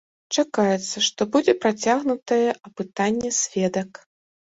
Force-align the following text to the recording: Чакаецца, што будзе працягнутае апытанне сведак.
Чакаецца, 0.35 0.97
што 1.07 1.21
будзе 1.35 1.53
працягнутае 1.65 2.39
апытанне 2.71 3.29
сведак. 3.41 3.91